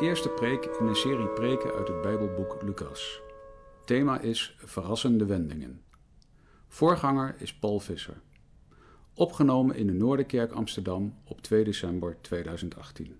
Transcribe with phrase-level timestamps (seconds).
[0.00, 3.20] eerste preek in een serie preken uit het Bijbelboek Lucas.
[3.84, 5.82] Thema is Verrassende wendingen.
[6.68, 8.20] Voorganger is Paul Visser.
[9.14, 13.18] Opgenomen in de Noorderkerk Amsterdam op 2 december 2018.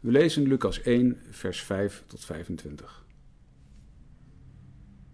[0.00, 3.04] We lezen Lucas 1, vers 5 tot 25.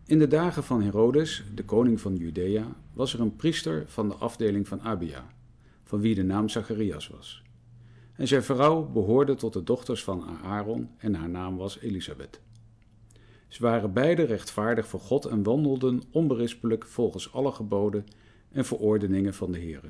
[0.04, 4.14] In de dagen van Herodes, de koning van Judea, was er een priester van de
[4.14, 5.26] afdeling van Abia,
[5.84, 7.42] van wie de naam Zacharias was.
[8.20, 12.40] En zijn vrouw behoorde tot de dochters van Aaron en haar naam was Elisabeth.
[13.48, 18.06] Ze waren beide rechtvaardig voor God en wandelden onberispelijk volgens alle geboden
[18.52, 19.88] en verordeningen van de Heere.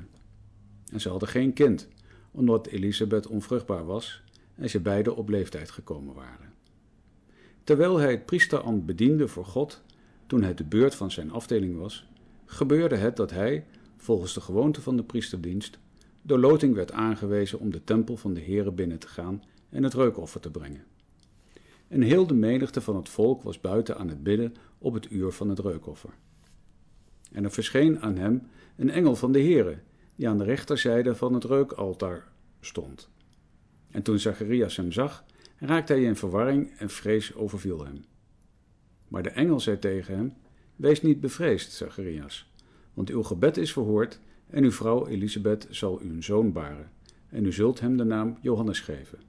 [0.91, 1.87] En ze hadden geen kind,
[2.31, 4.23] omdat Elisabeth onvruchtbaar was
[4.55, 6.53] en ze beide op leeftijd gekomen waren.
[7.63, 9.81] Terwijl hij het priesterambt bediende voor God,
[10.27, 12.07] toen het de beurt van zijn afdeling was,
[12.45, 13.65] gebeurde het dat hij,
[13.97, 15.79] volgens de gewoonte van de priesterdienst,
[16.21, 19.93] door loting werd aangewezen om de tempel van de Heere binnen te gaan en het
[19.93, 20.83] reukoffer te brengen.
[21.87, 25.31] En heel de menigte van het volk was buiten aan het bidden op het uur
[25.31, 26.09] van het reukoffer.
[27.31, 29.77] En er verscheen aan hem een engel van de Heere,
[30.15, 33.09] die aan de rechterzijde van het reukaltaar stond.
[33.91, 35.25] En toen Zacharias hem zag,
[35.57, 38.05] raakte hij in verwarring en vrees overviel hem.
[39.07, 40.33] Maar de engel zei tegen hem:
[40.75, 42.51] Wees niet bevreesd, Zacharias,
[42.93, 44.19] want uw gebed is verhoord
[44.51, 46.91] en uw vrouw Elisabeth zal u een zoon baren,
[47.29, 49.19] en u zult hem de naam Johannes geven.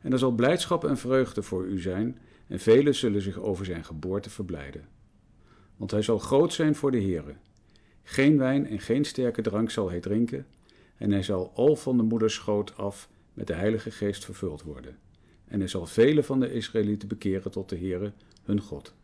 [0.00, 3.84] En er zal blijdschap en vreugde voor u zijn, en velen zullen zich over zijn
[3.84, 4.88] geboorte verblijden.
[5.76, 7.34] Want hij zal groot zijn voor de Heere.
[8.02, 10.46] Geen wijn en geen sterke drank zal hij drinken,
[10.96, 14.98] en hij zal al van de moederschoot af met de Heilige Geest vervuld worden.
[15.48, 18.12] En hij zal velen van de Israëlieten bekeren tot de Heere,
[18.44, 18.94] hun God.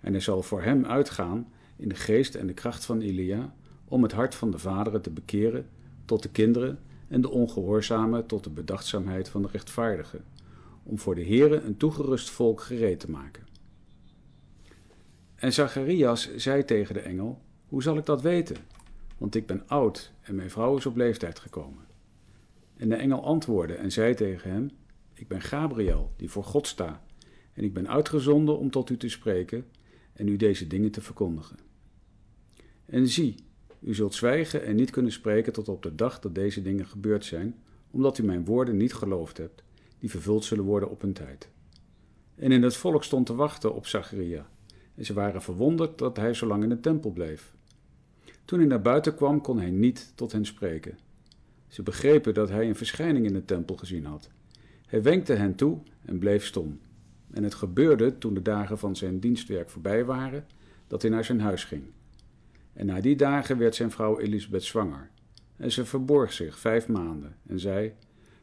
[0.00, 3.54] En hij zal voor hem uitgaan in de geest en de kracht van Elia,
[3.90, 5.68] om het hart van de vaderen te bekeren
[6.04, 6.78] tot de kinderen
[7.08, 10.24] en de ongehoorzamen tot de bedachtzaamheid van de rechtvaardigen,
[10.82, 13.46] om voor de Heere een toegerust volk gereed te maken.
[15.34, 18.56] En Zacharias zei tegen de engel, hoe zal ik dat weten?
[19.18, 21.84] Want ik ben oud en mijn vrouw is op leeftijd gekomen.
[22.76, 24.70] En de engel antwoordde en zei tegen hem,
[25.14, 27.02] ik ben Gabriel, die voor God sta,
[27.52, 29.66] en ik ben uitgezonden om tot u te spreken
[30.12, 31.58] en u deze dingen te verkondigen.
[32.86, 33.34] En zie,
[33.80, 37.24] u zult zwijgen en niet kunnen spreken tot op de dag dat deze dingen gebeurd
[37.24, 37.54] zijn,
[37.90, 39.62] omdat u mijn woorden niet geloofd hebt,
[39.98, 41.48] die vervuld zullen worden op hun tijd.
[42.34, 44.48] En in het volk stond te wachten op Zacharia,
[44.94, 47.52] en ze waren verwonderd dat hij zo lang in de tempel bleef.
[48.44, 50.98] Toen hij naar buiten kwam, kon hij niet tot hen spreken.
[51.68, 54.30] Ze begrepen dat hij een verschijning in de tempel gezien had.
[54.86, 56.80] Hij wenkte hen toe en bleef stom.
[57.30, 60.46] En het gebeurde toen de dagen van zijn dienstwerk voorbij waren,
[60.86, 61.82] dat hij naar zijn huis ging.
[62.80, 65.10] En na die dagen werd zijn vrouw Elisabeth zwanger.
[65.56, 67.94] En ze verborg zich vijf maanden en zei: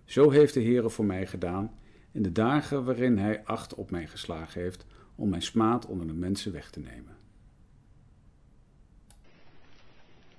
[0.05, 1.79] Zo heeft de Heere voor mij gedaan
[2.11, 6.13] in de dagen waarin hij acht op mij geslagen heeft om mijn smaad onder de
[6.13, 7.17] mensen weg te nemen.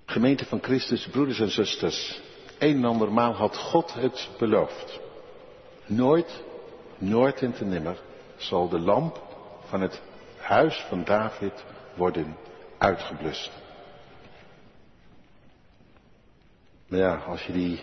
[0.05, 2.23] Gemeente van Christus, broeders en zusters,
[2.59, 5.01] een en andermaal had God het beloofd.
[5.87, 6.45] Nooit,
[6.99, 8.03] nooit en te nimmer
[8.37, 9.23] zal de lamp
[9.65, 10.03] van het
[10.37, 11.65] huis van David
[11.97, 12.37] worden
[12.79, 13.67] uitgeblust.
[16.89, 17.81] Maar ja, als je die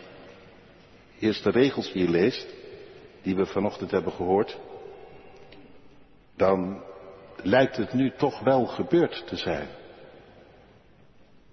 [1.19, 2.47] eerste regels hier leest,
[3.21, 4.59] die we vanochtend hebben gehoord,
[6.35, 6.83] dan
[7.41, 9.67] lijkt het nu toch wel gebeurd te zijn.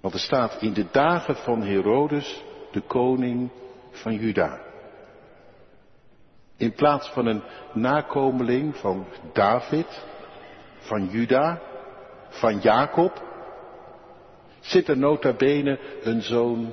[0.01, 3.51] Want er staat in de dagen van Herodes, de koning
[3.91, 4.61] van Juda.
[6.57, 10.05] In plaats van een nakomeling van David,
[10.79, 11.61] van Juda,
[12.29, 13.23] van Jacob,
[14.61, 16.73] zit er nota bene een zoon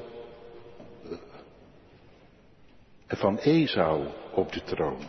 [3.18, 5.02] van Esau op de troon.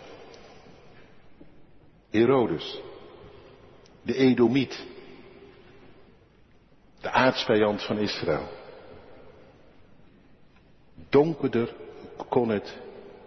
[2.11, 2.81] Herodes,
[4.03, 4.87] de Edomiet,
[7.01, 8.49] de aardsvijand van Israël.
[11.09, 11.75] Donkerder
[12.29, 12.79] kon het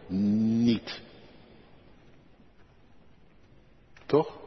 [0.07, 1.01] niet.
[4.05, 4.37] Toch?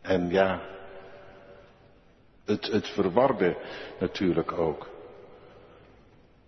[0.00, 0.62] En ja,
[2.44, 3.56] het, het verwarde
[3.98, 4.88] natuurlijk ook.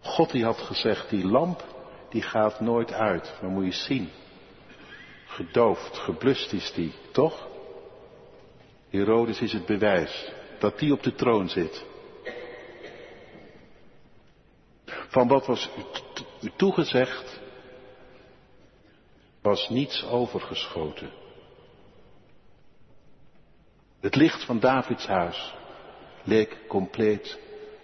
[0.02, 1.64] God die had gezegd, die lamp
[2.10, 3.34] die gaat nooit uit.
[3.40, 4.10] Maar moet je zien.
[5.26, 7.49] Gedoofd, geblust is die, toch?
[8.88, 11.84] Herodes is het bewijs dat die op de troon zit.
[15.08, 15.69] Van wat was
[16.40, 17.40] u toegezegd,
[19.43, 21.10] was niets overgeschoten.
[24.00, 25.54] Het licht van Davids huis
[26.25, 27.38] leek compleet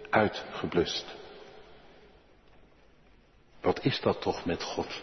[0.09, 1.18] uitgeblust.
[3.61, 5.01] Wat is dat toch met God?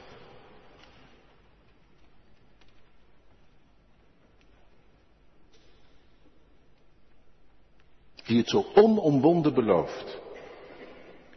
[8.25, 10.19] Die het zo onomwonden belooft.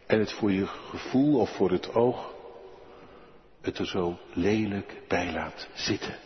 [0.05, 2.33] En het voor je gevoel of voor het oog
[3.61, 6.17] het er zo lelijk bij laat zitten.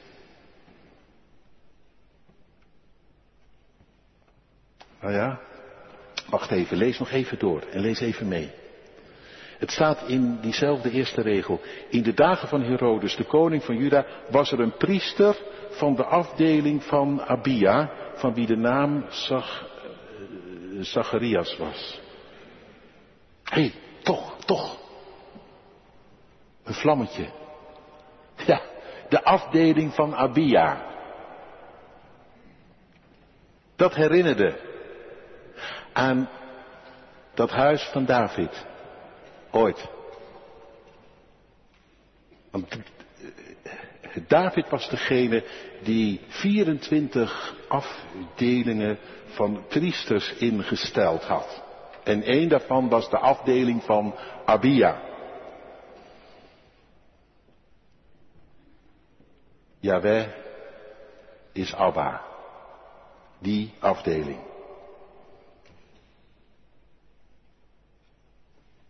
[5.01, 5.41] Nou ja,
[6.29, 8.62] wacht even, lees nog even door en lees even mee.
[9.63, 11.62] Het staat in diezelfde eerste regel.
[11.89, 15.36] In de dagen van Herodes, de koning van Juda, was er een priester
[15.69, 19.44] van de afdeling van Abia, van wie de naam eh,
[20.80, 22.01] Zacharias was.
[23.44, 24.77] Hé, hey, toch, toch.
[26.63, 27.25] Een vlammetje.
[28.45, 28.62] Ja,
[29.10, 30.86] de afdeling van Abia.
[33.75, 34.60] Dat herinnerde
[35.94, 36.30] aan
[37.33, 38.71] dat huis van David.
[39.53, 39.89] Ooit.
[42.51, 42.77] Want
[44.27, 45.44] David was degene
[45.83, 51.61] die 24 afdelingen van priesters ingesteld had.
[52.03, 54.15] En één daarvan was de afdeling van
[54.45, 55.01] Abia.
[59.79, 60.27] Yahweh
[61.51, 62.21] is Abba.
[63.39, 64.52] Die afdeling.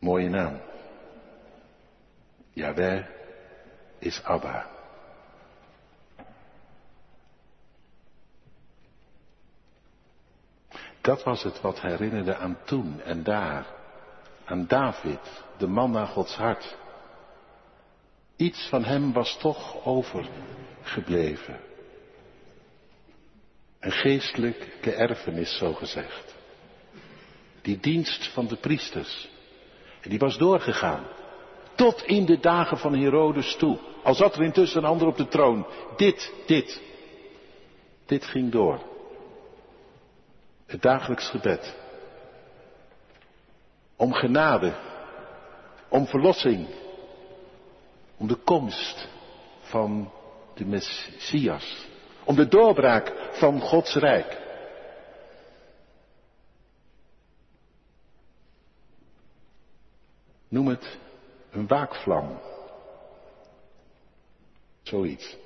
[0.04, 0.60] Mooie naam.
[2.54, 3.06] Yahweh
[4.00, 4.70] is Abba.
[11.02, 13.66] Dat was het wat herinnerde aan toen en daar.
[14.46, 16.78] Aan David, de man naar Gods hart.
[18.36, 21.60] Iets van hem was toch overgebleven.
[23.80, 26.36] Een geestelijke erfenis, zo gezegd.
[27.62, 29.32] Die dienst van de priesters.
[30.04, 31.04] En die was doorgegaan.
[31.76, 33.78] Tot in de dagen van Herodes toe.
[34.04, 35.66] Al zat er intussen een ander op de troon.
[35.98, 36.82] Dit, dit.
[38.06, 38.80] Dit ging door.
[40.66, 41.76] Het dagelijks gebed.
[43.96, 44.74] Om genade.
[45.90, 46.68] Om verlossing.
[48.18, 49.08] Om de komst
[49.62, 50.12] van
[50.54, 51.88] de Messias.
[52.24, 54.43] Om de doorbraak van Gods Rijk.
[60.54, 60.98] Noem het
[61.52, 62.40] een waakvlam.
[64.82, 65.38] Zoiets.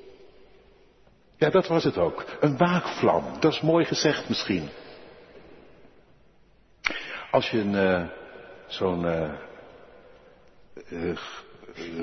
[1.38, 2.26] Ja, dat was het ook.
[2.40, 3.40] Een waakvlam.
[3.40, 4.70] Dat is mooi gezegd misschien.
[7.32, 8.08] Als je een, uh,
[8.68, 9.34] zo'n uh,
[10.90, 11.18] uh,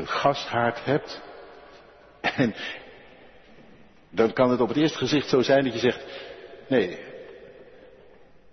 [0.05, 1.23] gasthaard hebt.
[2.37, 2.55] En
[4.11, 6.05] dan kan het op het eerste gezicht zo zijn dat je zegt,
[6.69, 6.99] nee,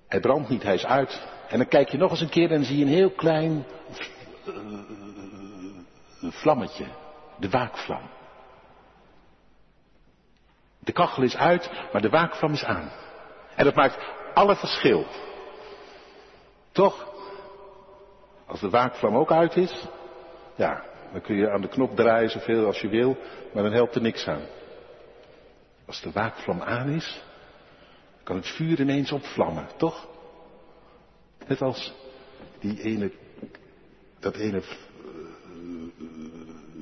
[0.07, 1.21] hij brandt niet, hij is uit.
[1.49, 3.65] En dan kijk je nog eens een keer en zie je een heel klein
[6.21, 6.85] vlammetje,
[7.39, 8.09] de waakvlam.
[10.79, 12.91] De kachel is uit, maar de waakvlam is aan.
[13.55, 13.97] En dat maakt
[14.33, 15.05] alle verschil.
[16.71, 17.09] Toch?
[18.45, 19.85] Als de waakvlam ook uit is,
[20.55, 23.17] ja, dan kun je aan de knop draaien zoveel als je wil,
[23.53, 24.45] maar dan helpt er niks aan.
[25.85, 27.21] Als de waakvlam aan is,
[28.23, 30.07] kan het vuur ineens opvlammen, toch?
[31.47, 31.93] Net als
[32.59, 33.11] die ene,
[34.21, 34.61] dat ene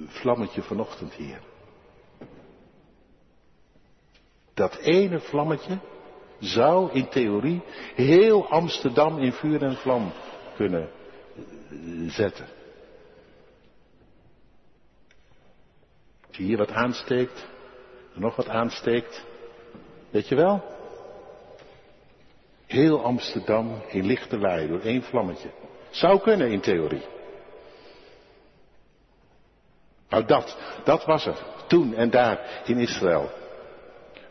[0.07, 1.39] vlammetje vanochtend hier.
[4.53, 5.79] Dat ene vlammetje
[6.39, 7.61] zou in theorie
[7.95, 10.11] heel Amsterdam in vuur en vlam
[10.55, 10.89] kunnen
[12.07, 12.47] zetten.
[16.27, 17.47] Als je hier wat aansteekt,
[18.15, 19.25] en nog wat aansteekt,
[20.09, 20.77] weet je wel?
[22.65, 25.49] Heel Amsterdam in lichte door één vlammetje.
[25.89, 27.17] Zou kunnen in theorie.
[30.09, 31.37] Nou dat, dat was er.
[31.67, 33.31] Toen en daar in Israël.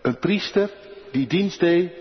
[0.03, 0.71] Een priester
[1.13, 1.93] die dienst deed.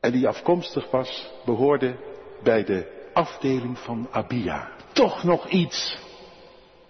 [0.00, 1.96] En die afkomstig was, behoorde
[2.42, 4.70] bij de afdeling van Abia.
[4.92, 5.98] Toch nog iets.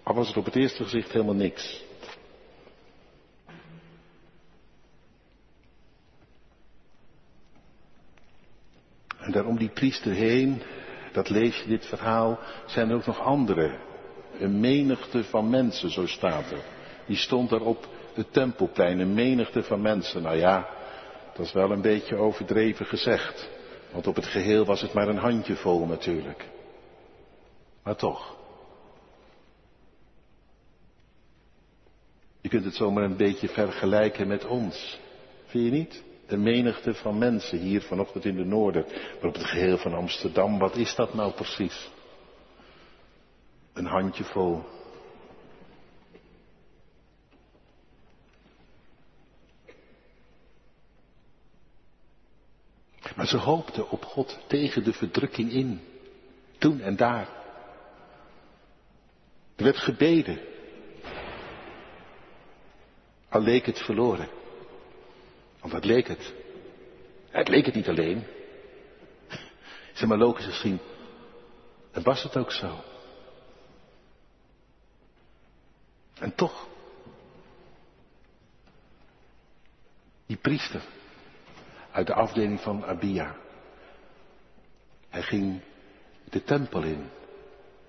[0.03, 1.83] Al was het op het eerste gezicht helemaal niks.
[9.17, 10.61] En daarom die priester heen
[11.13, 13.79] dat lees je dit verhaal, zijn er ook nog andere.
[14.39, 16.63] Een menigte van mensen, zo staat er.
[17.05, 20.21] Die stond daar op het tempelplein, een menigte van mensen.
[20.21, 20.69] Nou ja,
[21.33, 23.49] dat is wel een beetje overdreven gezegd.
[23.91, 26.45] Want op het geheel was het maar een handjevol natuurlijk.
[27.83, 28.35] Maar toch.
[32.41, 34.99] Je kunt het zomaar een beetje vergelijken met ons.
[35.45, 36.03] Vind je niet?
[36.33, 38.85] De menigte van mensen hier vanochtend in de Noorden,
[39.19, 41.89] maar op het geheel van Amsterdam, wat is dat nou precies?
[43.73, 44.63] Een handjevol.
[53.15, 55.81] Maar ze hoopte op God tegen de verdrukking in.
[56.57, 57.29] Toen en daar.
[59.55, 60.39] Er werd gebeden.
[63.29, 64.42] Al leek het verloren.
[65.63, 66.33] Want wat leek het?
[67.29, 68.23] Het leek het niet alleen.
[69.93, 70.79] Zeg maar logisch gezien.
[71.91, 72.83] En was het ook zo.
[76.19, 76.67] En toch.
[80.25, 80.81] Die priester
[81.91, 83.35] uit de afdeling van Abia.
[85.09, 85.61] Hij ging
[86.29, 87.09] de tempel in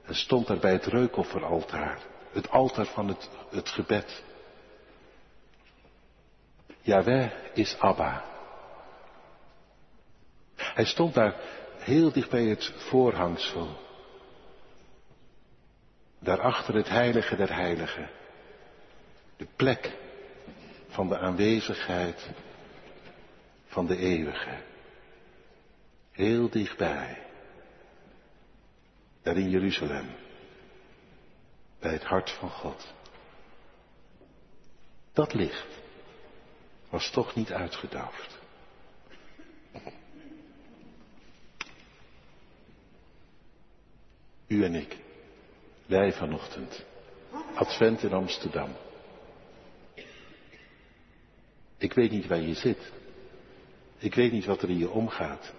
[0.03, 1.99] en stond daar bij het reukofferaltaar.
[2.33, 4.23] Het altaar van het, het gebed.
[6.85, 8.25] Yahweh is Abba.
[10.57, 11.35] Hij stond daar
[11.79, 13.77] heel dicht bij het voorhangsel.
[16.19, 18.11] Daarachter het heilige der heiligen.
[19.37, 19.97] De plek
[20.89, 22.31] van de aanwezigheid
[23.67, 24.63] van de eeuwige.
[26.11, 27.27] Heel dichtbij.
[29.23, 30.17] Daar in Jeruzalem.
[31.81, 32.95] Bij het hart van God.
[35.13, 35.84] Dat licht
[36.95, 38.39] was toch niet uitgedoofd.
[44.47, 44.97] U en ik,
[45.87, 46.85] wij vanochtend,
[47.55, 48.69] Advent in Amsterdam.
[51.79, 52.93] Ik weet niet waar je zit.
[53.99, 55.53] Ik weet niet wat er in je omgaat.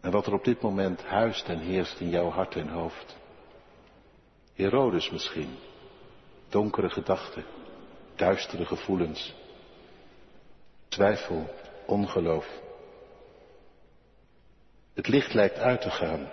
[0.00, 3.16] En wat er op dit moment huist en heerst in jouw hart en hoofd.
[4.54, 5.56] Herodes misschien.
[6.48, 7.44] Donkere gedachten,
[8.18, 9.34] duistere gevoelens.
[10.88, 11.50] Twijfel,
[11.86, 12.60] ongeloof.
[14.94, 16.28] Het licht lijkt uit te gaan.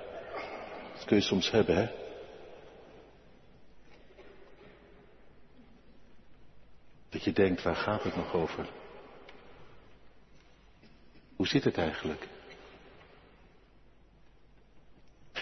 [0.93, 1.89] Dat kun je soms hebben, hè?
[7.09, 8.69] Dat je denkt, waar gaat het nog over?
[11.35, 12.27] Hoe zit het eigenlijk?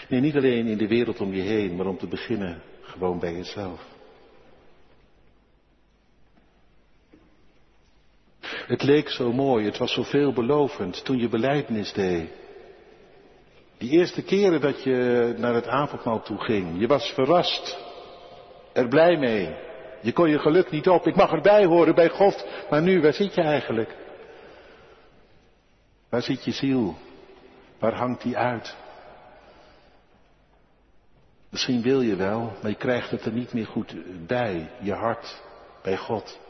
[0.08, 3.32] Nee, niet alleen in de wereld om je heen, maar om te beginnen gewoon bij
[3.32, 3.93] jezelf.
[8.66, 12.30] Het leek zo mooi, het was zo veelbelovend toen je beleidnis deed.
[13.78, 17.78] Die eerste keren dat je naar het avondmaal toe ging, je was verrast,
[18.72, 19.56] er blij mee.
[20.00, 23.12] Je kon je geluk niet op, ik mag erbij horen bij God, maar nu, waar
[23.12, 23.96] zit je eigenlijk?
[26.08, 26.94] Waar zit je ziel?
[27.78, 28.76] Waar hangt die uit?
[31.50, 33.94] Misschien wil je wel, maar je krijgt het er niet meer goed
[34.26, 34.70] bij.
[34.80, 35.42] Je hart
[35.82, 36.40] bij God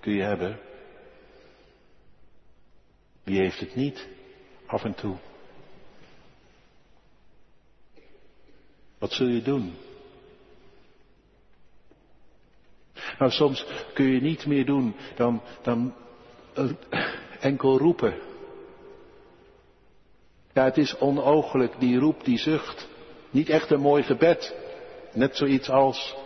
[0.00, 0.58] kun je hebben.
[3.24, 4.08] Wie heeft het niet
[4.66, 5.16] af en toe?
[8.98, 9.74] Wat zul je doen?
[13.18, 15.94] Nou, soms kun je niet meer doen dan, dan
[17.40, 18.14] enkel roepen.
[20.52, 22.88] Ja, het is onooglijk, die roep, die zucht.
[23.30, 24.54] Niet echt een mooi gebed.
[25.12, 26.16] Net zoiets als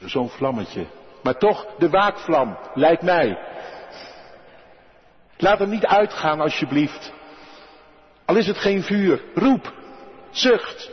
[0.00, 0.86] zo'n vlammetje.
[1.22, 3.38] Maar toch de waakvlam, lijkt mij.
[5.42, 7.12] Laat hem niet uitgaan, alsjeblieft.
[8.24, 9.72] Al is het geen vuur, roep,
[10.30, 10.90] zucht.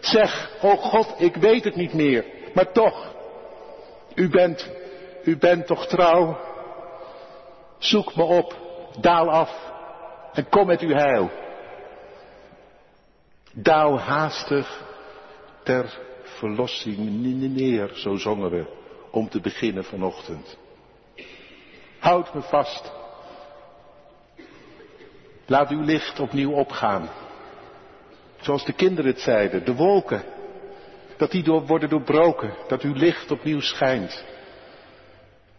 [0.00, 2.24] Zeg, oh God, ik weet het niet meer,
[2.54, 3.14] maar toch,
[4.14, 4.70] u bent,
[5.24, 6.40] u bent toch trouw?
[7.78, 8.54] Zoek me op,
[9.00, 9.70] daal af
[10.32, 11.30] en kom met uw heil.
[13.52, 14.82] Daal haastig
[15.62, 16.98] ter verlossing
[17.54, 18.64] neer, zo zongen we,
[19.10, 20.58] om te beginnen vanochtend.
[21.98, 23.00] Houd me vast.
[25.46, 27.08] Laat uw licht opnieuw opgaan.
[28.40, 30.22] Zoals de kinderen het zeiden, de wolken.
[31.16, 34.24] Dat die door, worden doorbroken, dat uw licht opnieuw schijnt.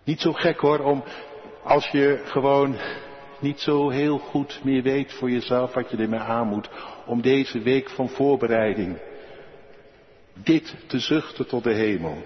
[0.04, 1.04] Niet zo gek hoor, om
[1.64, 2.76] als je gewoon
[3.40, 6.70] niet zo heel goed meer weet voor jezelf wat je ermee aan moet,
[7.06, 9.00] om deze week van voorbereiding
[10.34, 12.24] dit te zuchten tot de hemel.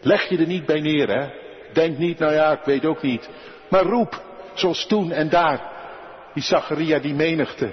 [0.00, 1.28] Leg je er niet bij neer, hè?
[1.72, 3.28] Denk niet, nou ja, ik weet ook niet.
[3.68, 4.22] Maar roep,
[4.54, 5.79] zoals toen en daar,
[6.34, 7.72] die Zacharia, die menigte.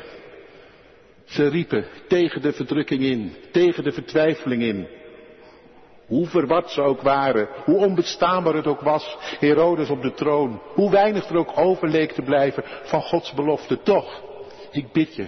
[1.26, 4.88] Ze riepen tegen de verdrukking in, tegen de vertwijfeling in.
[6.06, 10.92] Hoe verward ze ook waren, hoe onbestaanbaar het ook was, Herodes op de troon, hoe
[10.92, 14.22] weinig er ook overleek te blijven van Gods belofte, toch,
[14.72, 15.28] ik bid je,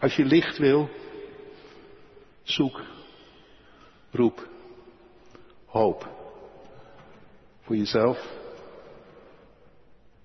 [0.00, 0.88] als je licht wil,
[2.42, 2.80] zoek,
[4.10, 4.48] roep,
[5.66, 6.08] hoop.
[7.60, 8.39] Voor jezelf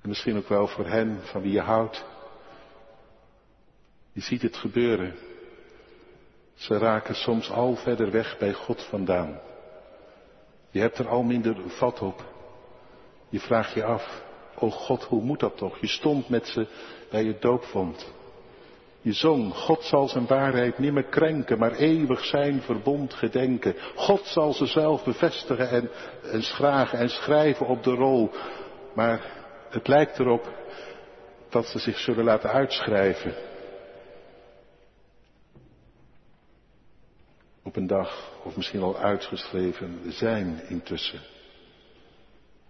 [0.06, 2.06] en misschien ook wel voor hen van wie je houdt.
[4.12, 5.16] Je ziet het gebeuren.
[6.54, 9.40] Ze raken soms al verder weg bij God vandaan.
[10.70, 12.26] Je hebt er al minder vat op.
[13.30, 14.24] Je vraagt je af,
[14.56, 15.78] o God, hoe moet dat toch?
[15.80, 16.68] Je stond met ze
[17.10, 18.14] bij je doopvond.
[19.02, 23.76] Je zong, God zal zijn waarheid nimmer krenken, maar eeuwig zijn verbond gedenken.
[23.96, 25.90] God zal ze zelf bevestigen en,
[26.32, 28.32] en schragen en schrijven op de rol.
[28.94, 29.44] Maar
[29.75, 30.53] het lijkt erop
[31.50, 33.34] dat ze zich zullen laten uitschrijven.
[37.63, 41.20] Op een dag, of misschien al uitgeschreven zijn intussen.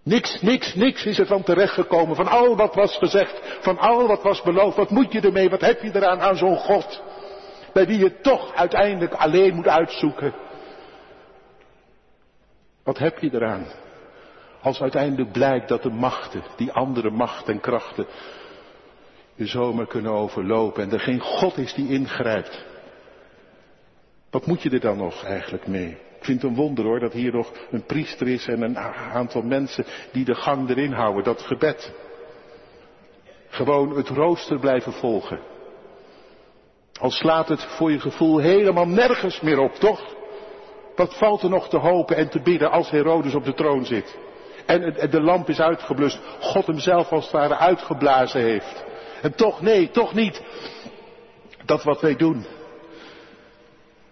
[0.02, 2.16] Niks, niks, niks is er van terechtgekomen.
[2.16, 4.76] Van al wat was gezegd, van al wat was beloofd.
[4.76, 5.50] Wat moet je ermee?
[5.50, 7.02] Wat heb je eraan aan zo'n God?
[7.72, 10.34] Bij wie je toch uiteindelijk alleen moet uitzoeken.
[12.82, 13.66] Wat heb je eraan?
[14.66, 18.06] Als uiteindelijk blijkt dat de machten, die andere machten en krachten,
[19.34, 22.64] je zomaar kunnen overlopen en er geen God is die ingrijpt.
[24.30, 25.88] Wat moet je er dan nog eigenlijk mee?
[25.90, 29.42] Ik vind het een wonder hoor dat hier nog een priester is en een aantal
[29.42, 31.92] mensen die de gang erin houden, dat gebed.
[33.48, 35.40] Gewoon het rooster blijven volgen.
[37.00, 40.14] Al slaat het voor je gevoel helemaal nergens meer op, toch?
[40.96, 44.24] Wat valt er nog te hopen en te bidden als Herodes op de troon zit?
[44.66, 48.84] En de lamp is uitgeblust, God hem zelf als het ware uitgeblazen heeft.
[49.22, 50.42] En toch, nee, toch niet.
[51.64, 52.46] Dat wat wij doen.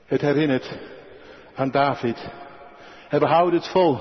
[0.06, 0.78] Het herinnert
[1.54, 2.28] aan David.
[3.08, 3.99] En we houden het vol.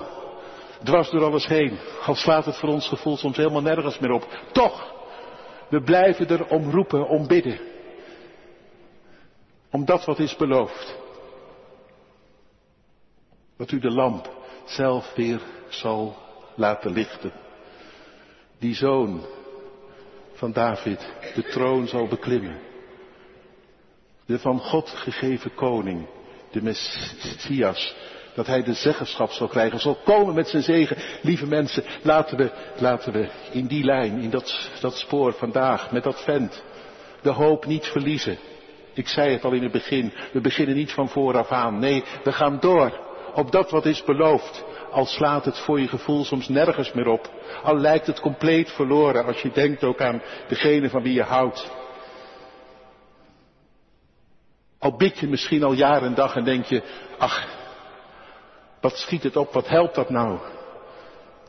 [0.84, 1.78] Dwars door alles heen.
[2.06, 4.28] Al slaat het voor ons gevoel soms helemaal nergens meer op.
[4.52, 4.94] Toch,
[5.70, 7.60] we blijven er om roepen, om bidden.
[9.72, 10.96] Om dat wat is beloofd.
[13.58, 14.30] Dat u de lamp
[14.66, 16.23] zelf weer zal
[16.56, 17.32] laten lichten.
[18.60, 19.26] Die zoon
[20.34, 22.60] van David de troon zal beklimmen.
[24.26, 26.08] De van God gegeven koning
[26.52, 27.96] de Messias,
[28.36, 30.98] dat hij de zeggenschap zal krijgen, zal komen met zijn zegen.
[31.22, 36.04] Lieve mensen, laten we, laten we in die lijn, in dat, dat spoor vandaag, met
[36.04, 36.64] dat vent,
[37.22, 38.38] de hoop niet verliezen.
[38.94, 41.80] Ik zei het al in het begin, we beginnen niet van vooraf aan.
[41.80, 43.00] Nee, we gaan door
[43.34, 44.64] op dat wat is beloofd.
[44.94, 47.30] Al slaat het voor je gevoel soms nergens meer op.
[47.64, 51.72] Al lijkt het compleet verloren als je denkt ook aan degene van wie je houdt.
[54.80, 56.84] Al bid je misschien al jaar en dag en denk je,
[57.18, 57.48] ach,
[58.82, 60.40] wat schiet het op, wat helpt dat nou?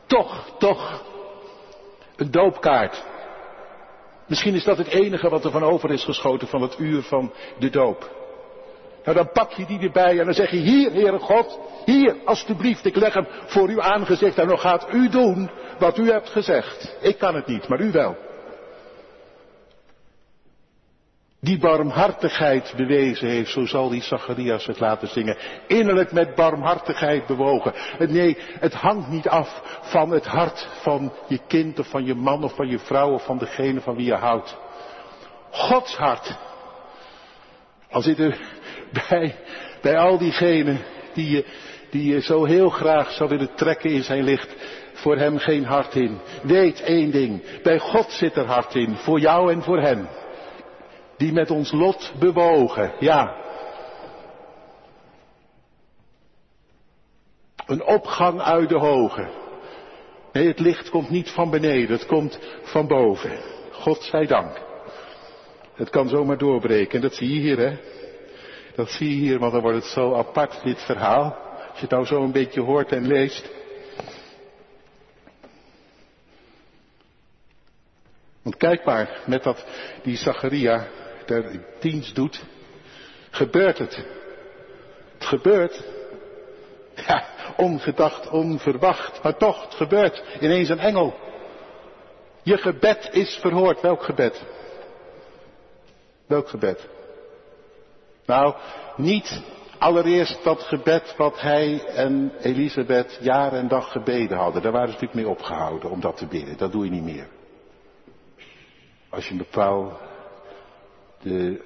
[0.05, 1.03] Toch, toch,
[2.15, 3.03] een doopkaart.
[4.27, 7.33] Misschien is dat het enige wat er van over is geschoten van het uur van
[7.59, 8.24] de doop.
[9.05, 12.85] Nou, dan pak je die erbij en dan zeg je, hier, Heere God, hier, alstublieft,
[12.85, 16.97] ik leg hem voor uw aangezicht en dan gaat u doen wat u hebt gezegd.
[17.01, 18.15] Ik kan het niet, maar u wel.
[21.45, 25.37] die barmhartigheid bewezen heeft, zo zal die Zacharias het laten zingen.
[25.67, 27.73] Innerlijk met barmhartigheid bewogen.
[27.99, 32.43] Nee, het hangt niet af van het hart van je kind of van je man
[32.43, 34.57] of van je vrouw of van degene van wie je houdt.
[35.51, 36.37] Gods hart.
[37.95, 38.39] Al zit er
[39.09, 39.35] bij,
[39.81, 40.79] bij al diegenen
[41.13, 41.45] die je,
[41.89, 44.55] die je zo heel graag zou willen trekken in zijn licht,
[44.93, 46.19] voor hem geen hart in.
[46.43, 50.07] Weet één ding, bij God zit er hart in, voor jou en voor hem
[51.17, 52.93] die met ons lot bewogen.
[52.99, 53.35] Ja.
[57.65, 59.27] Een opgang uit de hoge.
[60.31, 63.39] Nee, het licht komt niet van beneden, het komt van boven.
[63.71, 64.74] God zij dank.
[65.75, 66.95] Het kan zomaar doorbreken.
[66.95, 67.77] En dat zie je hier, hè.
[68.75, 71.37] Dat zie je hier, want dan wordt het zo apart, dit verhaal.
[71.69, 73.49] Als je het nou zo een beetje hoort en leest.
[78.41, 79.65] Want kijk maar, met dat,
[80.03, 80.87] die Zacharia,
[81.25, 82.43] ter dienst doet,
[83.29, 84.05] gebeurt het.
[85.13, 85.83] Het gebeurt.
[86.95, 87.25] Ja,
[87.57, 90.23] ongedacht, onverwacht, maar toch, het gebeurt.
[90.39, 91.15] Ineens een engel.
[92.43, 93.81] Je gebed is verhoord.
[93.81, 94.43] Welk gebed?
[96.27, 96.87] Welk gebed?
[98.25, 98.55] Nou,
[98.95, 99.41] niet
[99.77, 104.61] allereerst dat gebed wat hij en Elisabeth jaar en dag gebeden hadden.
[104.61, 106.57] Daar waren ze natuurlijk mee opgehouden om dat te bidden.
[106.57, 107.27] Dat doe je niet meer.
[109.09, 109.93] Als je een bepaald
[111.21, 111.61] de,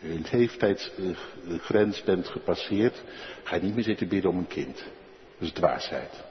[0.00, 3.02] de leeftijdsgrens bent gepasseerd,
[3.42, 4.76] ga je niet meer zitten bidden om een kind.
[5.38, 6.24] Dat is dwaasheid.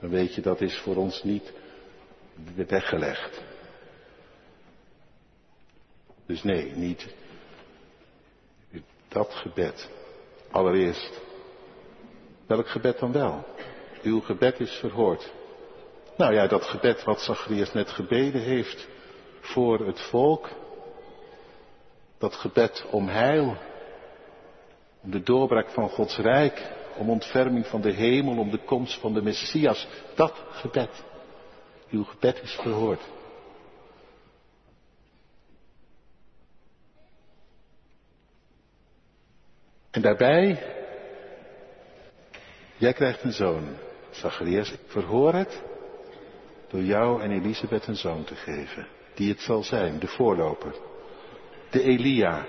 [0.00, 1.52] Dan weet je dat is voor ons niet
[2.54, 3.42] weggelegd.
[6.26, 7.14] Dus nee, niet
[9.12, 9.90] dat gebed.
[10.50, 11.20] Allereerst.
[12.46, 13.44] Welk gebed dan wel?
[14.02, 15.32] Uw gebed is verhoord.
[16.16, 18.88] Nou ja, dat gebed wat Zacharias net gebeden heeft
[19.40, 20.48] voor het volk.
[22.18, 23.56] Dat gebed om heil,
[25.00, 29.14] om de doorbraak van Gods rijk, om ontferming van de hemel, om de komst van
[29.14, 29.86] de Messias.
[30.14, 31.04] Dat gebed.
[31.90, 33.02] Uw gebed is verhoord.
[39.92, 40.62] En daarbij,
[42.76, 43.76] jij krijgt een zoon.
[44.10, 45.62] Zacharias, ik verhoor het
[46.68, 48.86] door jou en Elisabeth een zoon te geven.
[49.14, 50.74] Die het zal zijn, de voorloper.
[51.70, 52.44] De Elia.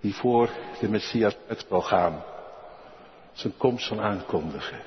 [0.00, 2.22] Die voor de Messias uit zal gaan.
[3.32, 4.80] Zijn komst zal aankondigen.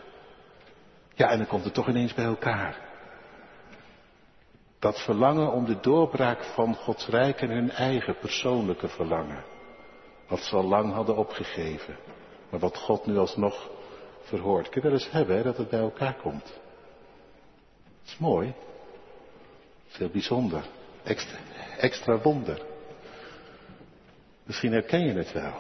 [1.13, 2.79] Ja, en dan komt het toch ineens bij elkaar.
[4.79, 9.43] Dat verlangen om de doorbraak van Gods rijk en hun eigen persoonlijke verlangen.
[10.27, 11.97] Wat ze al lang hadden opgegeven.
[12.49, 13.69] Maar wat God nu alsnog
[14.23, 14.69] verhoort.
[14.69, 16.45] Kun je wel eens hebben dat het bij elkaar komt.
[16.45, 18.53] Dat is mooi.
[19.87, 20.63] Veel bijzonder.
[21.03, 21.37] Extra,
[21.77, 22.61] extra wonder.
[24.43, 25.53] Misschien herken je het wel.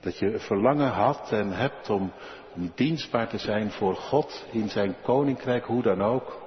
[0.00, 2.12] Dat je verlangen had en hebt om,
[2.54, 6.42] om dienstbaar te zijn voor God in zijn koninkrijk, hoe dan ook.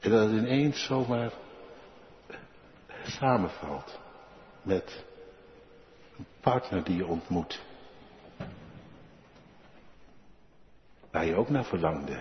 [0.00, 1.32] En dat het ineens zomaar
[3.06, 3.99] samenvalt
[4.62, 5.04] met
[6.18, 7.62] een partner die je ontmoet.
[11.10, 12.20] Waar je ook naar verlangde.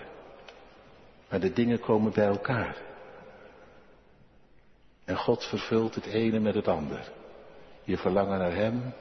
[1.30, 2.78] Maar de dingen komen bij elkaar.
[5.06, 7.12] En God vervult het ene met het ander.
[7.84, 8.94] Je verlangen naar Hem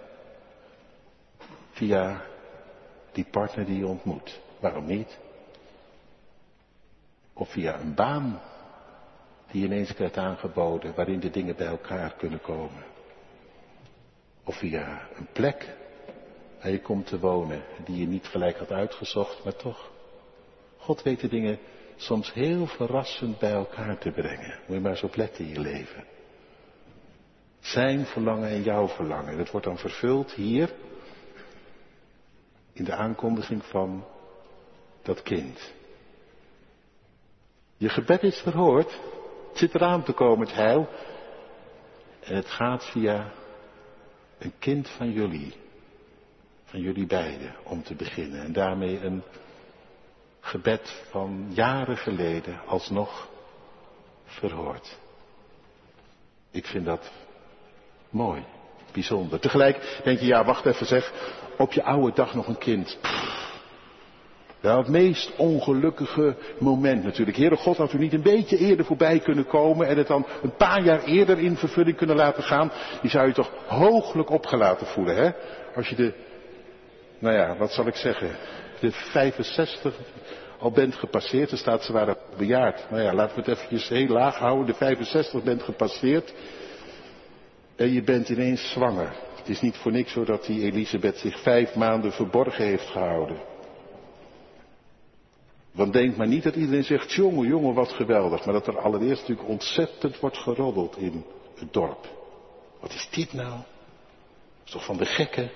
[1.71, 2.21] via
[3.13, 4.41] die partner die je ontmoet.
[4.61, 5.19] Waarom niet?
[7.33, 8.41] Of via een baan
[9.51, 12.88] die ineens krijgt aangeboden waarin de dingen bij elkaar kunnen komen.
[14.49, 15.77] Of via een plek
[16.61, 19.91] waar je komt te wonen die je niet gelijk had uitgezocht, maar toch.
[20.77, 21.59] God weet de dingen
[21.97, 24.59] soms heel verrassend bij elkaar te brengen.
[24.67, 26.05] Moet je maar eens op letten in je leven.
[27.61, 29.37] Zijn verlangen en jouw verlangen.
[29.37, 30.75] Dat wordt dan vervuld hier
[32.73, 34.05] in de aankondiging van
[35.03, 35.73] dat kind.
[37.77, 39.01] Je gebed is verhoord.
[39.49, 40.89] Het zit eraan te komen, het heil.
[42.21, 43.33] En het gaat via
[44.39, 45.55] een kind van jullie.
[46.65, 48.43] Van jullie beiden, om te beginnen.
[48.43, 49.23] En daarmee een
[50.41, 53.29] gebed van jaren geleden alsnog
[54.25, 54.99] verhoord.
[56.51, 57.11] Ik vind dat
[58.11, 58.45] mooi,
[58.93, 59.41] bijzonder.
[59.41, 61.13] Tegelijk denk je, ja, wacht even zeg,
[61.59, 62.99] op je oude dag nog een kind.
[64.61, 67.37] Ja, het meest ongelukkige moment natuurlijk.
[67.37, 70.57] Heere God, had u niet een beetje eerder voorbij kunnen komen en het dan een
[70.57, 72.73] paar jaar eerder in vervulling kunnen laten gaan?
[73.01, 75.31] Die zou je toch hooglijk opgelaten voelen, hè?
[75.75, 76.13] Als je de,
[77.19, 78.31] nou ja, wat zal ik zeggen,
[78.81, 79.95] de 65
[80.59, 81.51] al bent gepasseerd.
[81.51, 82.87] Er staat ze waren bejaard.
[82.91, 84.67] Nou ja, laten we het eventjes heel laag houden.
[84.67, 86.35] De 65 bent gepasseerd.
[87.77, 89.13] En je bent ineens zwanger.
[89.37, 93.37] Het is niet voor niks zo dat die Elisabeth zich vijf maanden verborgen heeft gehouden.
[95.79, 98.45] Want denk maar niet dat iedereen zegt, jongen, jongen, wat geweldig.
[98.45, 102.07] Maar dat er allereerst natuurlijk ontzettend wordt geroddeld in het dorp.
[102.81, 103.51] Wat is dit nou?
[103.51, 105.51] Dat is toch van de gekken?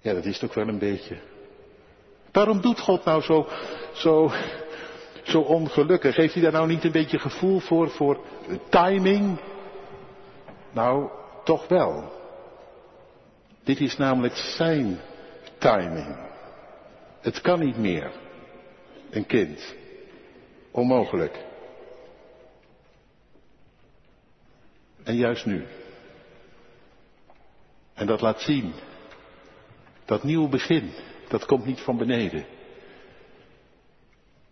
[0.00, 1.18] Ja, dat is ook wel een beetje.
[2.32, 3.46] Waarom doet God nou zo,
[3.92, 4.30] zo,
[5.22, 6.16] zo ongelukkig?
[6.16, 8.20] Heeft hij daar nou niet een beetje gevoel voor, voor
[8.68, 9.40] timing?
[10.72, 11.10] Nou,
[11.44, 12.12] toch wel.
[13.64, 15.00] Dit is namelijk zijn
[15.58, 16.16] timing.
[17.20, 18.26] Het kan niet meer.
[19.10, 19.74] Een kind.
[20.70, 21.44] Onmogelijk.
[25.04, 25.66] En juist nu.
[27.94, 28.72] En dat laat zien.
[30.04, 30.90] Dat nieuwe begin,
[31.28, 32.46] dat komt niet van beneden.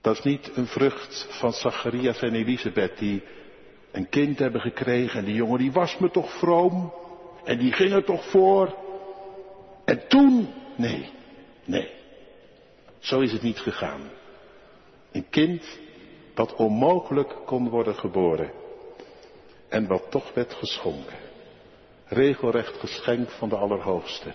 [0.01, 3.23] Dat is niet een vrucht van Zacharias en Elisabeth die
[3.90, 6.92] een kind hebben gekregen en die jongen die was me toch vroom
[7.45, 8.77] en die ging er toch voor.
[9.85, 11.11] En toen, nee,
[11.64, 11.90] nee.
[12.99, 14.11] Zo is het niet gegaan.
[15.16, 15.79] Een kind
[16.35, 18.50] dat onmogelijk kon worden geboren.
[19.68, 21.16] En wat toch werd geschonken.
[22.07, 24.33] Regelrecht geschenk van de Allerhoogste.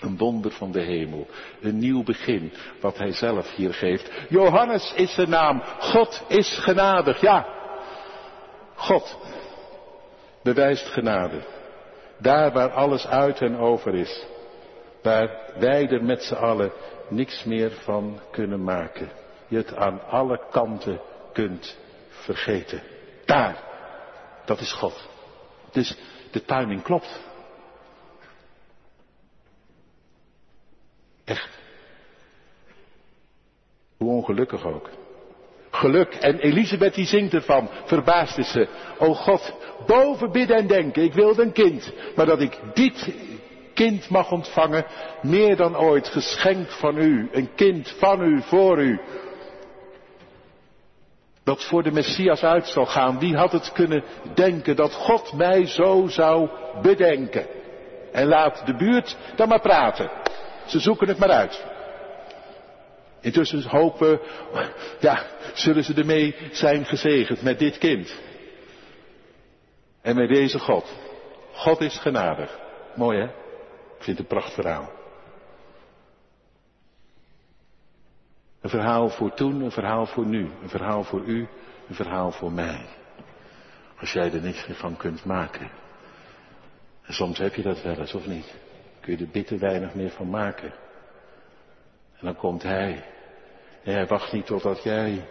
[0.00, 1.26] Een wonder van de hemel.
[1.60, 4.10] Een nieuw begin, wat hij zelf hier geeft.
[4.28, 5.62] Johannes is zijn naam.
[5.78, 7.20] God is genadig.
[7.20, 7.46] Ja.
[8.74, 9.18] God
[10.42, 11.40] bewijst genade.
[12.18, 14.26] Daar waar alles uit en over is.
[15.02, 16.72] Waar wij er met z'n allen
[17.08, 19.26] niks meer van kunnen maken.
[19.48, 21.00] Je het aan alle kanten
[21.32, 21.76] kunt
[22.08, 22.82] vergeten.
[23.24, 23.62] Daar.
[24.44, 25.08] Dat is God.
[25.72, 25.96] Dus
[26.30, 27.20] de timing klopt.
[31.24, 31.58] Echt.
[33.96, 34.88] Hoe ongelukkig ook.
[35.70, 36.14] geluk.
[36.14, 38.68] En Elisabeth die zingt ervan, verbaasd is ze.
[38.98, 39.54] O God,
[39.86, 41.92] boven bidden en denken, ik wilde een kind.
[42.16, 43.14] Maar dat ik dit
[43.74, 44.86] kind mag ontvangen,
[45.22, 47.28] meer dan ooit, geschenk van u.
[47.32, 49.00] Een kind van u, voor u.
[51.48, 53.18] Dat voor de Messias uit zal gaan.
[53.18, 56.48] Wie had het kunnen denken dat God mij zo zou
[56.82, 57.46] bedenken?
[58.12, 60.10] En laat de buurt dan maar praten.
[60.66, 61.66] Ze zoeken het maar uit.
[63.20, 64.20] Intussen hopen,
[65.00, 68.14] ja, zullen ze ermee zijn gezegend met dit kind.
[70.02, 70.94] En met deze God.
[71.52, 72.58] God is genadig.
[72.94, 73.24] Mooi hè?
[73.24, 74.97] Ik vind het een prachtverhaal.
[78.68, 81.48] Een verhaal voor toen, een verhaal voor nu, een verhaal voor u,
[81.88, 82.86] een verhaal voor mij.
[84.00, 85.70] Als jij er niks van kunt maken.
[87.02, 88.54] En soms heb je dat wel eens, of niet?
[89.00, 90.72] Kun je er bitter weinig meer van maken.
[92.18, 93.04] En dan komt hij.
[93.84, 95.28] En hij wacht niet totdat jij.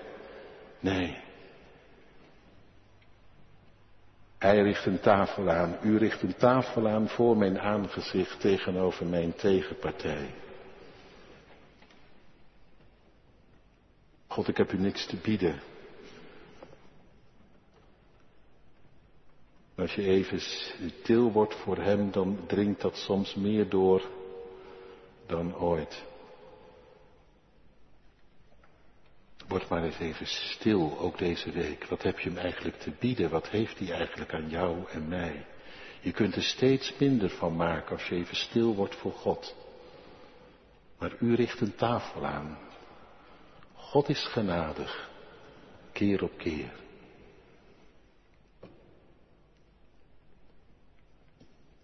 [0.80, 1.18] Nee.
[4.38, 5.78] Hij richt een tafel aan.
[5.82, 10.30] U richt een tafel aan voor mijn aangezicht tegenover mijn tegenpartij.
[14.38, 15.60] God, ik heb u niks te bieden.
[19.76, 20.40] Als je even
[21.02, 24.10] stil wordt voor Hem, dan dringt dat soms meer door
[25.26, 26.04] dan ooit.
[29.48, 31.86] Word maar eens even stil, ook deze week.
[31.86, 33.30] Wat heb je hem eigenlijk te bieden?
[33.30, 35.46] Wat heeft hij eigenlijk aan jou en mij?
[36.02, 39.56] Je kunt er steeds minder van maken als je even stil wordt voor God.
[41.00, 42.67] Maar u richt een tafel aan.
[43.90, 45.10] God is genadig,
[45.92, 46.72] keer op keer.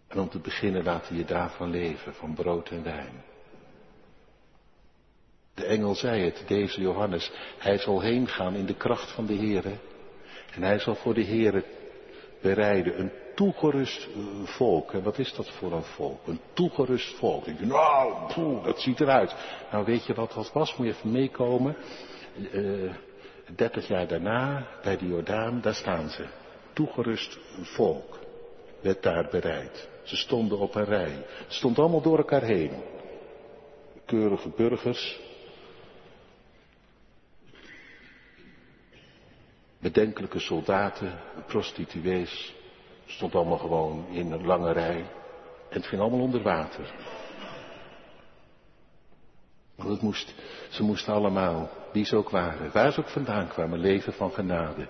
[0.07, 3.23] En om te beginnen laat hij je daarvan leven, van brood en wijn.
[5.53, 9.35] De engel zei het, deze Johannes, hij zal heen gaan in de kracht van de
[9.35, 9.77] Heere.
[10.51, 11.65] En hij zal voor de Heere
[12.43, 14.93] bereiden een toegerust eh, volk.
[14.93, 16.27] En wat is dat voor een volk?
[16.27, 17.45] Een toegerust volk.
[17.45, 19.35] Denk, nou, poeh, dat ziet eruit.
[19.71, 20.75] Nou, weet je wat dat was?
[20.75, 21.75] Moet je even meekomen.
[22.53, 22.91] Uh,
[23.55, 26.25] 30 jaar daarna, bij de Jordaan, daar staan ze.
[26.73, 28.19] Toegerust volk
[28.81, 29.89] werd daar bereid.
[30.03, 31.25] Ze stonden op een rij.
[31.25, 32.71] Het stond allemaal door elkaar heen.
[34.05, 35.19] Keurige burgers.
[39.83, 42.53] Bedenkelijke soldaten, prostituees.
[43.05, 45.05] Stond allemaal gewoon in een lange rij.
[45.69, 46.93] En het ging allemaal onder water.
[49.75, 50.33] Want het moest,
[50.69, 54.87] ze moesten allemaal, wie ze ook waren, waar ze ook vandaan kwamen, leven van genade.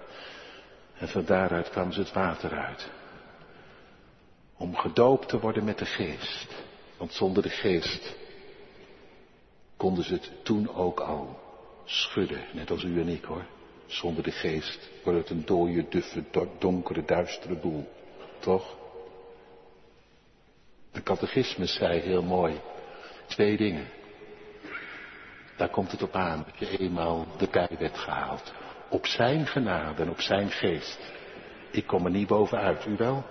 [0.97, 2.89] En van daaruit kwamen ze het water uit.
[4.57, 6.65] Om gedoopt te worden met de geest.
[6.97, 8.15] Want zonder de geest
[9.77, 11.39] konden ze het toen ook al
[11.85, 12.43] schudden.
[12.51, 13.45] Net als u en ik hoor.
[13.85, 16.23] Zonder de geest wordt het een dode, duffe,
[16.59, 17.89] donkere, duistere boel.
[18.39, 18.75] Toch?
[20.91, 22.61] De catechismus zei heel mooi.
[23.27, 23.87] Twee dingen.
[25.57, 28.53] Daar komt het op aan dat je eenmaal de bij werd gehaald.
[28.89, 30.99] Op zijn genade en op zijn geest.
[31.71, 33.25] Ik kom er niet bovenuit, u wel?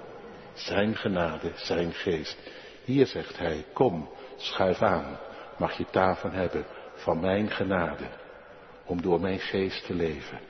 [0.53, 2.39] Zijn genade, zijn geest.
[2.85, 5.19] Hier zegt hij, kom, schuif aan,
[5.59, 8.05] mag je tafel hebben van mijn genade,
[8.93, 10.41] om door mijn geest te leven.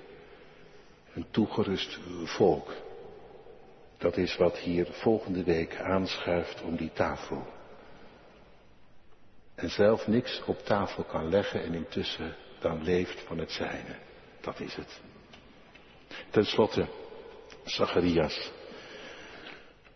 [1.14, 2.72] Een toegerust volk.
[3.98, 7.46] Dat is wat hier volgende week aanschuift om die tafel.
[9.54, 13.96] En zelf niks op tafel kan leggen en intussen dan leeft van het zijne.
[14.40, 15.00] Dat is het.
[16.30, 16.86] Ten slotte,
[17.64, 18.50] Zacharias.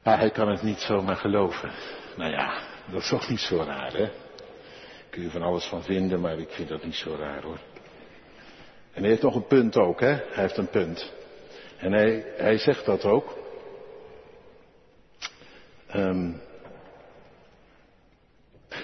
[0.03, 1.73] Maar hij kan het niet zomaar geloven.
[2.17, 4.11] Nou ja, dat is toch niet zo raar, hè?
[5.11, 7.59] Kun je van alles van vinden, maar ik vind dat niet zo raar, hoor.
[8.97, 10.13] En hij heeft nog een punt ook, hè?
[10.13, 11.13] Hij heeft een punt.
[11.77, 13.37] En hij, hij zegt dat ook.
[15.95, 16.41] Um,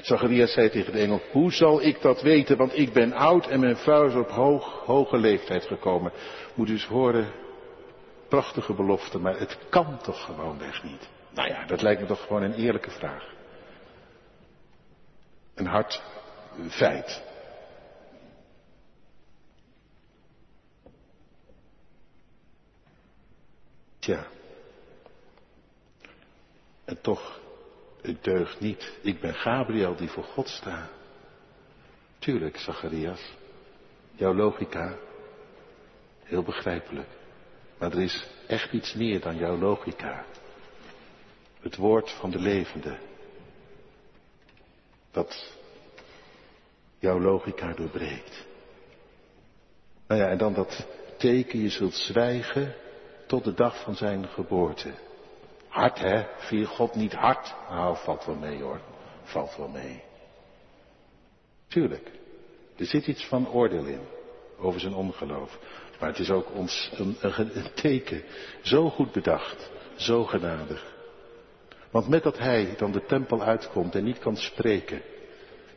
[0.01, 3.61] Zacharias zei tegen de engel, hoe zal ik dat weten, want ik ben oud en
[3.61, 6.13] mijn vrouw is op hoog, hoge leeftijd gekomen.
[6.55, 7.33] Moet dus horen,
[8.29, 11.09] prachtige belofte, maar het kan toch gewoonweg niet.
[11.31, 13.25] Nou ja, dat lijkt me toch gewoon een eerlijke vraag.
[15.55, 16.03] Een hard
[16.69, 17.23] feit.
[24.03, 24.27] Tja.
[26.85, 27.41] En toch,
[28.01, 28.99] het deugt niet.
[29.03, 30.89] Ik ben Gabriel die voor God sta.
[32.19, 33.33] Tuurlijk, Zacharias.
[34.15, 34.97] Jouw logica.
[36.23, 37.09] Heel begrijpelijk.
[37.79, 40.25] Maar er is echt iets meer dan jouw logica.
[41.61, 42.99] Het woord van de levende.
[45.11, 45.57] Dat
[46.99, 48.47] jouw logica doorbreekt.
[50.07, 50.87] Nou ja, en dan dat
[51.19, 52.82] teken, je zult zwijgen
[53.33, 54.91] tot de dag van zijn geboorte.
[55.69, 57.55] Hard hè, vier God niet hard?
[57.69, 58.81] Nou, valt wel mee hoor,
[59.23, 60.03] valt wel mee.
[61.69, 62.11] Tuurlijk,
[62.77, 64.01] er zit iets van oordeel in
[64.59, 65.59] over zijn ongeloof.
[66.01, 68.23] Maar het is ook ons een, een, een teken,
[68.63, 70.95] zo goed bedacht, zo genadig.
[71.91, 75.03] Want met dat hij dan de tempel uitkomt en niet kan spreken,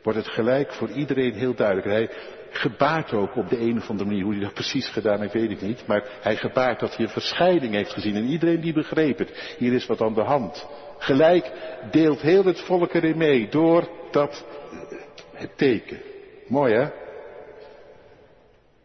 [0.06, 1.86] wordt het gelijk voor iedereen heel duidelijk.
[1.86, 2.10] Hij
[2.50, 5.50] gebaart ook op de een of andere manier, hoe hij dat precies gedaan heeft, weet
[5.50, 5.86] ik niet.
[5.86, 9.54] Maar hij gebaart dat hij een verschijning heeft gezien en iedereen die begreep het.
[9.58, 10.66] Hier is wat aan de hand.
[10.98, 11.52] Gelijk
[11.90, 14.44] deelt heel het volk erin mee door dat
[15.32, 16.00] het teken.
[16.46, 16.88] Mooi hè?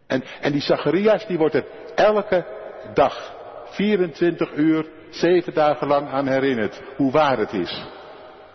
[0.08, 2.46] En, en die Zacharias die wordt er elke
[2.94, 6.82] dag, 24 uur, zeven dagen lang aan herinnerd.
[6.96, 7.86] Hoe waar het is.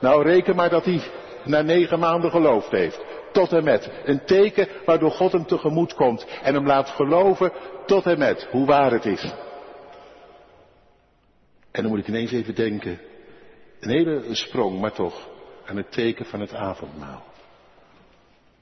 [0.01, 1.01] Nou reken maar dat hij
[1.47, 3.05] na negen maanden geloofd heeft.
[3.33, 3.91] Tot en met.
[4.05, 7.53] Een teken waardoor God hem tegemoet komt en hem laat geloven
[7.87, 9.33] tot en met hoe waar het is.
[11.71, 13.01] En dan moet ik ineens even denken,
[13.81, 15.29] een hele sprong, maar toch,
[15.65, 17.25] aan het teken van het avondmaal.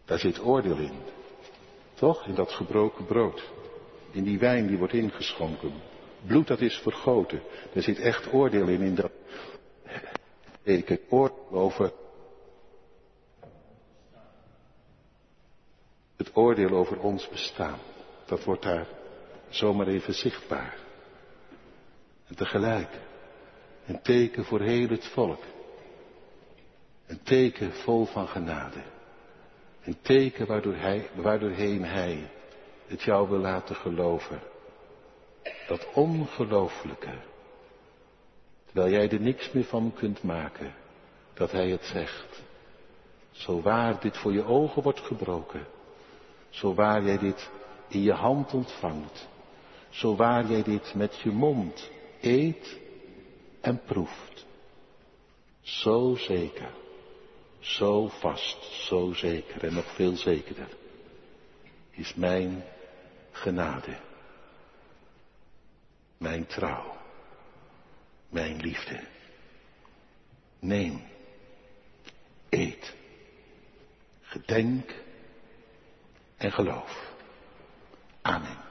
[0.05, 0.99] Daar zit oordeel in.
[1.95, 2.27] Toch?
[2.27, 3.43] In dat gebroken brood.
[4.11, 5.73] In die wijn die wordt ingeschonken.
[6.27, 7.43] Bloed dat is vergoten.
[7.75, 9.11] Er zit echt oordeel in, in dat
[10.63, 10.99] teken.
[11.09, 11.93] Oordeel over
[16.25, 17.79] het oordeel over ons bestaan.
[18.25, 18.87] Dat wordt daar
[19.49, 20.77] zomaar even zichtbaar.
[22.27, 22.89] En tegelijk
[23.87, 25.43] een teken voor heel het volk.
[27.07, 28.83] Een teken vol van genade.
[29.83, 32.31] Een teken waardoor hij, waardoorheen hij
[32.87, 34.41] het jou wil laten geloven.
[35.67, 37.15] Dat ongelooflijke.
[38.65, 40.75] Terwijl jij er niks meer van kunt maken.
[41.35, 42.43] Dat hij het zegt.
[43.31, 45.67] Zo waar dit voor je ogen wordt gebroken.
[46.55, 47.51] Zo waar jij dit
[47.89, 49.29] in je hand ontvangt.
[49.89, 51.91] Zo waar jij dit met je mond
[52.21, 52.79] eet
[53.61, 54.47] en proeft.
[55.61, 56.71] Zo zeker.
[57.59, 60.69] Zo vast, zo zeker en nog veel zekerder
[61.97, 62.65] is mijn
[63.31, 63.97] genade,
[66.19, 66.97] mijn trouw,
[68.29, 69.01] mijn liefde.
[70.59, 71.03] Neem,
[72.49, 72.95] eet,
[74.23, 74.95] gedenk
[76.37, 77.13] en geloof.
[78.23, 78.64] Amen.